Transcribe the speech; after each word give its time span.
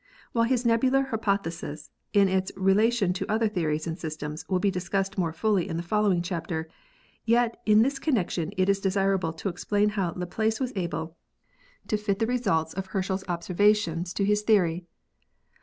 While 0.31 0.45
his 0.45 0.65
nebular 0.65 1.03
hypothesis 1.03 1.91
in 2.11 2.27
its 2.27 2.51
rela 2.53 2.91
tion 2.91 3.13
to 3.13 3.31
other 3.31 3.47
theories 3.47 3.85
and 3.85 3.99
systems 3.99 4.43
will 4.49 4.57
be 4.57 4.71
discussed 4.71 5.15
more 5.15 5.31
fully 5.31 5.69
in 5.69 5.77
the 5.77 5.83
following 5.83 6.23
chapter, 6.23 6.67
yet 7.23 7.61
in 7.67 7.83
this 7.83 7.99
connection 7.99 8.51
it 8.57 8.67
is 8.67 8.79
desirable 8.79 9.31
to 9.33 9.47
explain 9.47 9.89
how 9.89 10.13
Laplace 10.15 10.59
was 10.59 10.73
able 10.75 11.17
to 11.87 11.97
fit 11.97 12.17
the 12.17 12.25
results 12.25 12.73
296 12.73 12.77
ASTRONOMY 12.79 12.79
of 12.79 12.87
Herschel's 12.87 13.29
observations 13.29 14.13
to 14.15 14.25
his 14.25 14.41
theory. 14.41 14.87